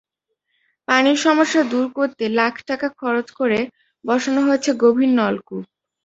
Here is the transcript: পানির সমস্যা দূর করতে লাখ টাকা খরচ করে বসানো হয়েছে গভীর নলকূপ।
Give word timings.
পানির 0.87 1.17
সমস্যা 1.17 1.61
দূর 1.71 1.85
করতে 1.97 2.23
লাখ 2.37 2.53
টাকা 2.67 2.87
খরচ 2.99 3.27
করে 3.39 3.59
বসানো 4.05 4.41
হয়েছে 4.47 4.71
গভীর 4.83 5.11
নলকূপ। 5.17 5.63